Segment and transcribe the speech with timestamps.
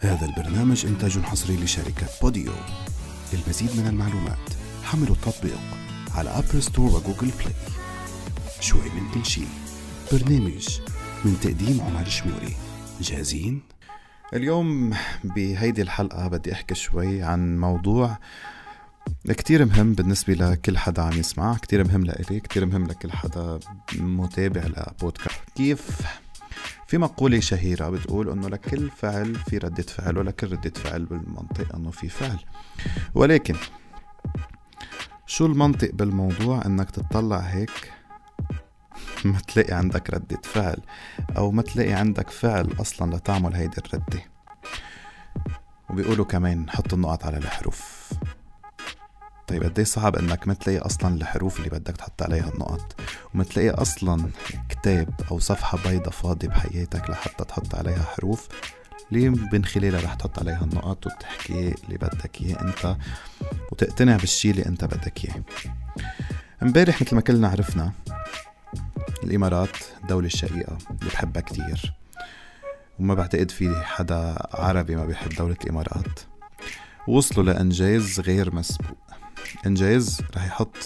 [0.00, 2.52] هذا البرنامج إنتاج حصري لشركة Podeo.
[3.32, 4.48] للمزيد من المعلومات
[4.84, 5.58] حملوا التطبيق
[6.14, 7.54] على Apple Store و Google Play
[8.60, 9.42] شوي من كل شي
[10.12, 10.78] برنامج
[11.24, 12.56] من تقديم عمر شموري.
[13.00, 13.62] جاهزين؟
[14.34, 18.18] اليوم بهيدي الحلقة بدي أحكي شوي عن موضوع
[19.28, 23.58] كتير مهم بالنسبة لكل حدا عم يسمع كتير مهم لإلي كتير مهم لكل حدا
[23.94, 25.40] متابع لبودكاست.
[25.54, 25.88] كيف
[26.88, 31.90] في مقولة شهيرة بتقول إنه لكل فعل في ردة فعل ولكل ردة فعل بالمنطق إنه
[31.90, 32.38] في فعل.
[33.14, 33.54] ولكن
[35.26, 37.92] شو المنطق بالموضوع إنك تطلع هيك
[39.24, 40.78] ما تلاقي عندك ردة فعل
[41.36, 44.22] أو ما تلاقي عندك فعل أصلا لتعمل هيدي الردة؟
[45.90, 47.97] وبيقولوا كمان حط النقط على الحروف.
[49.48, 53.00] طيب قد صعب إنك ما تلاقي أصلا الحروف اللي بدك تحط عليها النقط؟
[53.34, 54.30] وما تلاقي أصلا
[54.68, 58.48] كتاب أو صفحة بيضة فاضية بحياتك لحتى تحط عليها حروف؟
[59.12, 62.96] اللي من خلالها رح تحط عليها النقط وتحكي اللي بدك إياه أنت
[63.72, 65.42] وتقتنع بالشي اللي أنت بدك إياه؟
[66.62, 67.92] امبارح مثل ما كلنا عرفنا
[69.24, 71.94] الإمارات الدولة الشقيقة اللي بحبها كتير.
[72.98, 76.20] وما بعتقد في حدا عربي ما بيحب دولة الإمارات.
[77.08, 78.98] وصلوا لإنجاز غير مسبوق.
[79.66, 80.76] انجاز رح يحط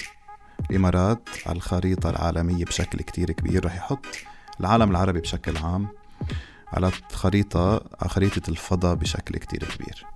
[0.70, 4.06] الامارات على الخريطة العالمية بشكل كتير كبير رح يحط
[4.60, 5.88] العالم العربي بشكل عام
[6.72, 10.06] على خريطة على خريطة الفضاء بشكل كتير كبير.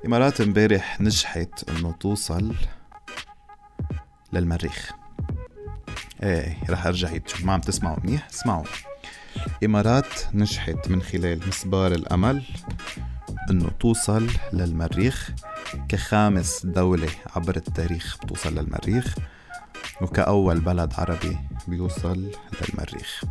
[0.00, 2.54] الامارات امبارح نجحت إنه توصل
[4.32, 4.90] للمريخ.
[6.22, 7.10] إيه رح أرجع
[7.42, 7.96] ما عم تسمعوا.
[8.04, 8.64] منيح؟ اسمعوا.
[9.58, 12.42] الامارات نجحت من خلال مسبار الأمل
[13.50, 15.30] إنه توصل للمريخ.
[15.88, 19.14] كخامس دولة عبر التاريخ بتوصل للمريخ
[20.00, 23.24] وكأول بلد عربي بيوصل للمريخ.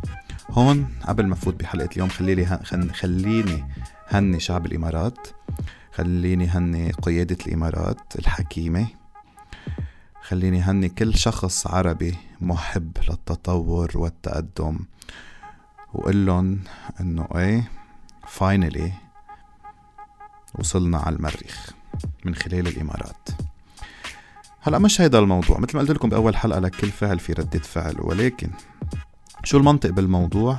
[0.50, 2.46] هون قبل ما فوت بحلقة اليوم خليني
[2.92, 3.68] خليني
[4.08, 5.28] هني شعب الإمارات.
[5.92, 8.86] خليني هني قيادة الإمارات الحكيمة.
[10.22, 14.78] خليني هني كل شخص عربي محب للتطور والتقدم.
[15.94, 16.60] وقول لهم
[17.00, 17.70] إنه إيه
[18.28, 18.92] finally
[20.54, 21.81] وصلنا على المريخ.
[22.24, 23.28] من خلال الإمارات.
[24.60, 25.58] هلا مش هيدا الموضوع.
[25.58, 27.96] مثل ما قلت لكم بأول حلقة لكل فعل في ردة فعل.
[27.98, 28.50] ولكن
[29.44, 30.58] شو المنطق بالموضوع؟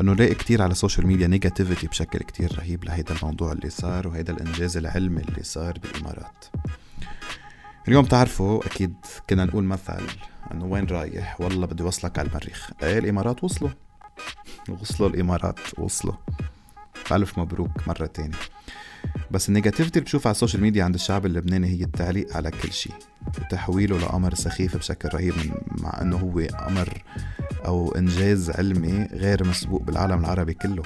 [0.00, 4.08] إنه لاقي كتير على ال social media negativity بشكل كتير رهيب لهيدا الموضوع اللي صار
[4.08, 6.44] وهيدا الإنجاز العلمي اللي صار بالإمارات.
[7.88, 8.94] اليوم تعرفوا أكيد
[9.30, 10.06] كنا نقول مثل
[10.52, 12.70] إنه وين رايح؟ والله بدي وصلك على المريخ.
[12.82, 13.70] إيه الإمارات وصلوا.
[14.68, 16.14] وصلوا الإمارات وصلوا.
[17.12, 18.36] ألف مبروك مرة تانية
[19.30, 22.72] بس negativity اللي بشوفها على ال social media عند الشعب اللبناني هي التعليق على كل
[22.72, 22.92] شيء.
[23.38, 25.34] وتحويله لأمر سخيف بشكل رهيب
[25.70, 27.02] مع إنه هو أمر
[27.66, 30.82] أو إنجاز علمي غير مسبوق بالعالم العربي كله.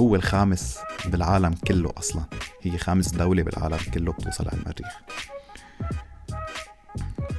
[0.00, 2.22] هو الخامس بالعالم كله أصلا.
[2.62, 4.94] هي خامس دولة بالعالم كله بتوصل على المريخ.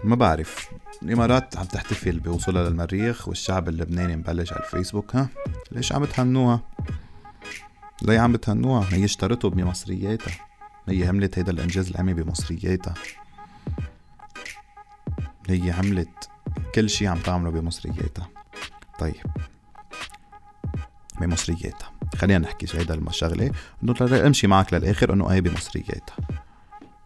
[0.03, 0.69] ما بعرف.
[1.03, 5.27] الإمارات عم تحتفل بوصولها للمريخ والشعب اللبناني مبلش على الفيسبوك ها؟
[5.71, 6.61] ليش عم تهنوها؟
[8.01, 10.33] ليه عم بتهنوها هي اشترته بمصرياتها.
[10.89, 12.93] هي عملت هيدا الإنجاز العلمي بمصرياتها.
[15.49, 16.29] هي عملت
[16.75, 18.29] كل شي عم تعمله بمصرياتها.
[18.99, 19.25] طيب.
[21.21, 21.91] بمصرياتها.
[22.15, 23.51] خلينا نحكي هيدا الشغله
[23.83, 26.15] إنه امشي معك للآخر إنه اي بمصرياتها.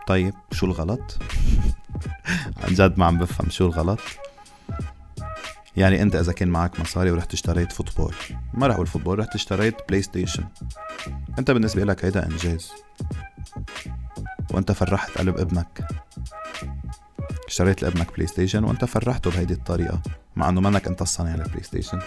[0.08, 1.18] طيب شو الغلط؟
[2.64, 4.00] عن جد ما عم بفهم شو الغلط.
[5.78, 8.16] يعني انت اذا كان معك مصاري ورحت اشتريت football
[8.54, 10.44] ما رح أقول football رحت اشتريت بلاي ستيشن
[11.40, 12.72] انت بالنسبة لك هيدا انجاز.
[14.54, 15.88] وانت فرحت قلب ابنك.
[17.48, 20.02] اشتريت لابنك بلاي ستيشن وانت فرحته بهيدي الطريقة
[20.36, 22.00] مع انه منك انت الصانع للبلاي ستيشن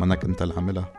[0.00, 0.92] منك انت اللي عاملها.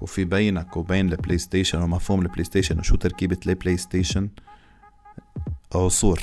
[0.00, 4.28] وفي بينك وبين البلاي ستيشن ومفهوم البلاي ستيشن وشو تركيبة البلاي ستيشن
[5.74, 6.20] عصور.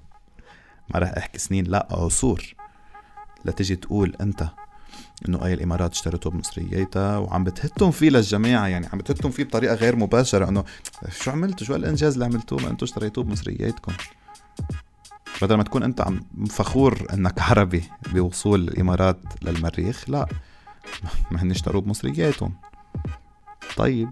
[0.94, 2.57] ما رح احكي سنين لا عصور.
[3.48, 4.48] لتجي تقول أنت
[5.28, 9.96] إنه أي الإمارات اشترته بمصرياتها وعم بتهتم فيه للجماعه يعني عم بتهتم فيه بطريقة غير
[9.96, 10.64] مباشرة إنه
[11.20, 13.92] شو عملتوا؟ شو الانجاز اللي عملتوه؟ ما أنتم اشتريتوه بمصرياتكم.
[15.42, 20.26] بدل ما تكون أنت عم فخور إنك عربي بوصول الإمارات للمريخ لا
[21.30, 22.54] ما هن اشتروه بمصرياتهم.
[23.76, 24.10] طيب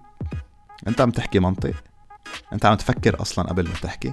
[0.89, 1.75] أنت عم تحكي منطق؟
[2.53, 4.13] أنت عم تفكر أصلا قبل ما تحكي؟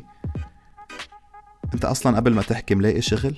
[1.74, 3.36] أنت أصلا قبل ما تحكي ملاقي شغل؟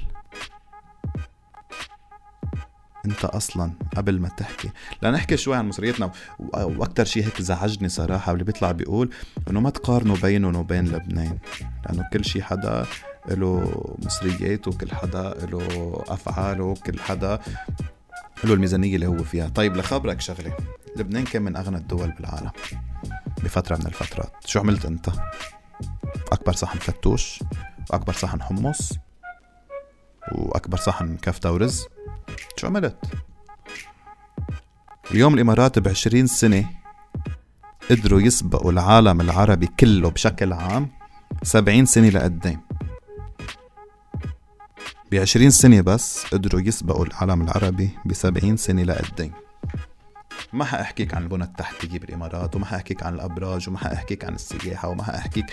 [3.05, 4.69] انت أصلا قبل ما تحكي.
[5.01, 6.11] لنحكي شوي عن مصريتنا.
[6.53, 9.09] وأكثر شيء هيك زعجني صراحة واللي بيطلع بيقول
[9.49, 11.37] إنه ما تقارنوا بينهم وبين لبنان.
[11.85, 12.85] لأنه كل شيء حدا
[13.27, 17.39] له مصريات وكل حدا له افعاله وكل حدا
[18.43, 19.49] له الميزانية اللي هو فيها.
[19.49, 20.57] طيب لخبرك شغلة
[20.95, 22.51] لبنان كان من أغنى الدول بالعالم
[23.43, 25.09] بفترة من الفترات؟ شو عملت أنت؟
[26.31, 27.43] أكبر صحن فتوش
[27.89, 28.93] وأكبر صحن حمص
[30.31, 31.85] وأكبر صحن كفتة ورز.
[32.57, 32.97] شو عملت؟
[35.11, 36.69] اليوم الإمارات بعشرين سنة
[37.89, 40.89] قدروا يسبقوا العالم العربي كله بشكل عام
[41.43, 42.61] سبعين سنة لقدام.
[45.11, 49.31] بعشرين سنة بس قدروا يسبقوا العالم العربي بسبعين سنة لقدام.
[50.53, 55.03] ما حاحكيك عن البنى التحتية بالامارات وما حاحكيك عن الأبراج وما حاحكيك عن السياحة وما
[55.03, 55.45] حاحكيك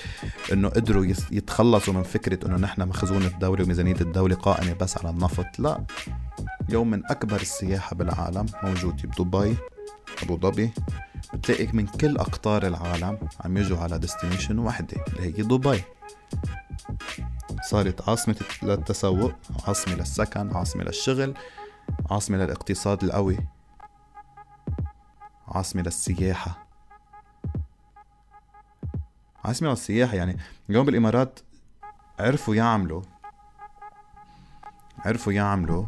[0.53, 5.47] إنه قدروا يتخلصوا من فكرة إنه نحن مخزون الدولة وميزانية الدولة قائمة بس على النفط.
[5.59, 5.85] لا.
[6.73, 9.57] يوم من أكبر السياحة بالعالم موجود بدبي
[10.23, 10.71] أبو ظبي.
[11.35, 15.83] بتلاقي من كل أقطار العالم عم يجوا على ديستنيشن وحدة اللي هي دبي.
[17.63, 19.33] صارت عاصمة للتسوق
[19.69, 21.35] عاصمة للسكن عاصمة للشغل
[22.11, 23.39] عاصمة للاقتصاد القوي
[25.49, 26.67] عاصمة للسياحة.
[29.45, 30.37] عاصمة للسياحة يعني
[30.71, 31.39] اليوم بالإمارات
[32.19, 33.03] عرفوا يعملوا
[34.99, 35.87] عرفوا يعملوا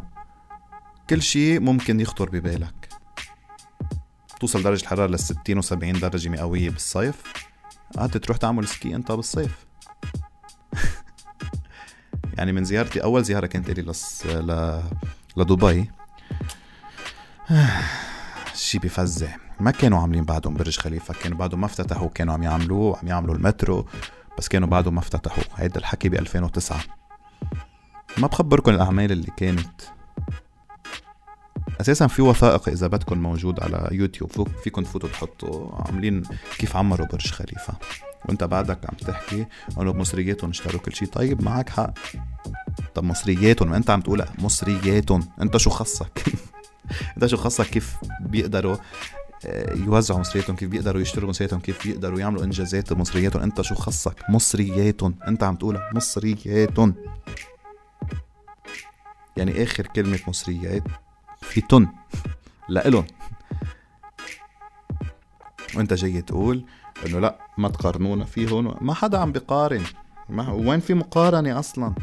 [1.10, 2.88] كل شيء ممكن يخطر ببالك.
[4.40, 7.22] توصل درجة الحرارة لل 60 و 70 درجة مئوية بالصيف.
[7.96, 9.66] قعدت تروح تعمل سكي أنت بالصيف.
[12.38, 14.26] يعني من زيارتي أول زيارة كانت لي لس...
[14.26, 14.82] ل...
[15.36, 15.90] لدبي.
[18.54, 19.36] شي بفزع.
[19.60, 21.14] ما كانوا عاملين بعدهم برج خليفة.
[21.14, 23.86] كانوا بعدهم ما افتتحوا كانوا عم يعملوه عم يعملوا المترو
[24.38, 25.44] بس كانوا بعدهم ما افتتحوا.
[25.56, 26.80] هيدا الحكي ب 2009
[28.18, 29.93] ما بخبركم الأعمال اللي كانت.
[31.80, 34.48] أساسا في وثائق إذا بدكم موجود على يوتيوب.
[34.64, 36.22] فيكم تفوتوا تحطوا عاملين
[36.58, 37.74] كيف عمروا برج خليفة.
[38.24, 39.46] وأنت بعدك عم تحكي
[39.80, 41.08] إنه بمصرياتهم اشتروا كل شيء.
[41.08, 41.94] طيب معك حق.
[42.94, 45.28] طب مصرياتهم ما أنت عم تقول مصرياتهم.
[45.42, 46.24] أنت شو خصك؟
[47.16, 48.76] أنت شو خصك؟ كيف بيقدروا
[49.46, 54.16] آه، يوزعوا مصرياتهم؟ كيف بيقدروا يشتروا مصرياتهم؟ كيف بيقدروا يعملوا إنجازات مصرياتهم أنت شو خصك؟
[54.28, 55.14] مصرياتهم.
[55.28, 56.94] أنت عم تقولها مصرياتهم.
[59.36, 60.82] يعني آخر كلمة مصريات.
[61.54, 61.88] في تن
[62.68, 63.04] لإلن
[65.76, 66.64] وأنت جاي تقول
[67.06, 69.82] إنه لا ما تقارنونا فيهم ما حدا عم بقارن.
[70.28, 71.94] ما وين في مقارنة أصلا؟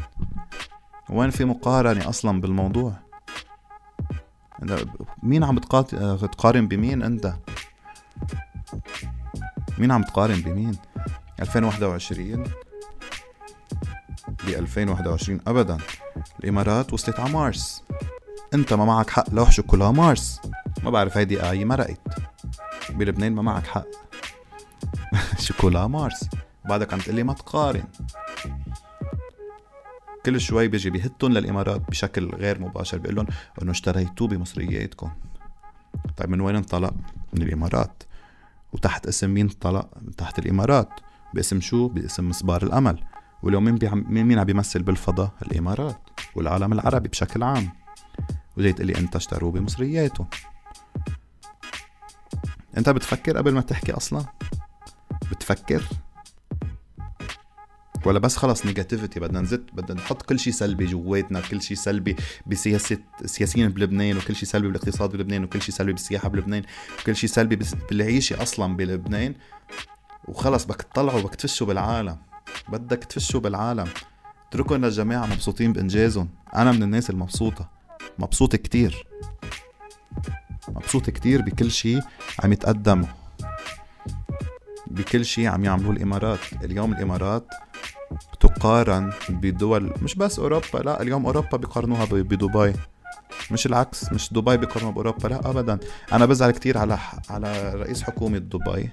[1.10, 2.92] وين في مقارنة أصلا بالموضوع؟
[5.22, 7.34] مين عم تقارن بمين أنت؟
[9.78, 10.76] مين عم تقارن بمين؟
[11.40, 12.42] 2021
[14.46, 15.78] ب 2021 ابدا.
[16.40, 17.82] الإمارات وصلت على مارس.
[18.54, 20.40] انت ما معك حق لوح شوكولا مارس
[20.84, 22.00] ما بعرف هيدي آي مرقت
[22.90, 23.86] بلبنان ما معك حق
[25.44, 26.28] شوكولا مارس
[26.64, 27.84] بعدك عم تقلي ما تقارن
[30.26, 33.26] كل شوي بيجي بيهتن للإمارات بشكل غير مباشر بيقول لهم
[33.62, 35.10] إنه اشتريتوه بمصرياتكم
[36.16, 36.94] طيب من وين انطلق؟
[37.32, 38.02] من الإمارات
[38.72, 40.88] وتحت اسم مين انطلق؟ تحت الإمارات
[41.34, 43.04] باسم شو؟ باسم مصبار الأمل
[43.42, 43.78] واليوم مين.
[44.26, 47.81] مين عم بيمثل بالفضاء؟ الإمارات والعالم العربي بشكل عام
[48.56, 50.26] وجاي تقول لي اشتروه بمصرياتهم
[52.76, 54.24] أنت بتفكر قبل ما تحكي أصلا؟
[55.30, 55.82] بتفكر؟
[58.06, 62.16] ولا بس خلص نيجاتيفيتي بدنا نزت بدنا نحط كل شيء سلبي جواتنا كل شيء سلبي
[62.46, 66.62] بسياسة سياسيين بلبنان وكل شيء سلبي بالاقتصاد بلبنان وكل شيء سلبي بالسياحة بلبنان
[67.00, 67.58] وكل شيء سلبي
[67.90, 69.34] بالعيشة أصلا بلبنان.
[70.28, 72.16] وخلص بدك تطلعوا بدك تفشوا بالعالم.
[72.68, 73.88] بدك تفشوا بالعالم.
[74.48, 76.28] اتركوا إن الجماعة مبسوطين بإنجازهم.
[76.54, 77.81] أنا من الناس المبسوطة.
[78.18, 79.06] مبسوط كتير.
[80.68, 82.00] مبسوط كتير بكل شيء
[82.44, 83.08] عم يتقدموا
[84.86, 86.38] بكل شيء عم يعملوه الإمارات.
[86.64, 87.46] اليوم الإمارات
[88.40, 92.72] تقارن بدول مش بس أوروبا لا اليوم أوروبا بيقارنوها بدبي.
[93.50, 95.78] مش العكس مش دبي بيقارنوها بأوروبا لا ابدا.
[96.12, 96.98] أنا بزعل كتير على
[97.30, 98.90] على رئيس حكومة دبي.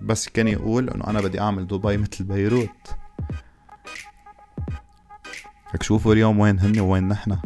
[0.00, 2.96] بس كان يقول إنه أنا بدي أعمل دبي مثل بيروت.
[5.72, 7.42] هيك شوفوا اليوم وين هن ووين نحنا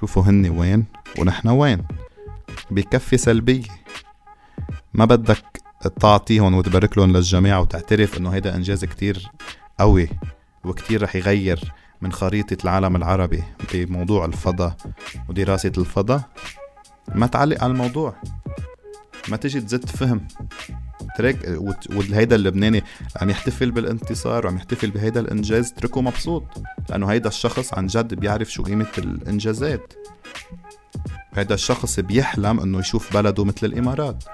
[0.00, 0.84] شوفوا هن وين
[1.18, 1.86] ونحنا وين.
[2.70, 3.64] بكفي سلبية
[4.94, 5.62] ما بدك
[6.00, 9.30] تعطيهم وتبارك لهم للجميع وتعترف إنه هيدا إنجاز كتير
[9.80, 10.08] قوي
[10.64, 14.76] وكتير رح يغير من خريطة العالم العربي بموضوع الفضاء
[15.28, 16.22] ودراسة الفضاء.
[17.14, 18.14] ما تعلق على الموضوع.
[19.28, 20.26] ما تيجي تزت فهم.
[21.18, 21.58] ترك
[21.96, 22.82] وهيدا اللبناني
[23.16, 26.44] عم يحتفل بالانتصار وعم يحتفل بهيدا الإنجاز اتركه مبسوط
[26.90, 29.92] لأنه هيدا الشخص عن جد بيعرف شو قيمة الإنجازات.
[31.34, 34.24] هيدا الشخص بيحلم إنه يشوف بلده مثل الإمارات.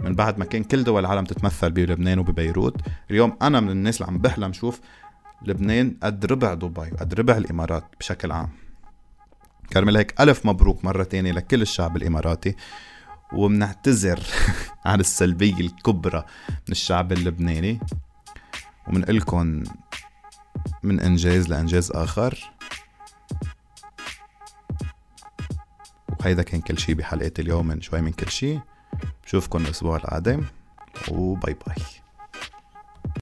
[0.00, 2.76] من بعد ما كان كل دول العالم تتمثل بلبنان وببيروت
[3.10, 4.80] اليوم أنا من الناس اللي عم بحلم شوف
[5.42, 8.48] لبنان قد ربع دبي وقد ربع الإمارات بشكل عام.
[9.72, 12.54] كرمال هيك ألف مبروك مرة تانية لكل الشعب الإماراتي.
[13.32, 14.20] وبنعتذر
[14.86, 17.80] عن السلبية الكبرى من الشعب اللبناني.
[18.88, 19.64] ومنقلكن
[20.82, 22.50] من إنجاز لإنجاز آخر.
[26.20, 28.60] وهيدا كان كل شي بحلقة اليوم من شوي من كل شي.
[29.24, 30.44] بشوفكن الأسبوع القادم.
[31.08, 31.99] وباي باي.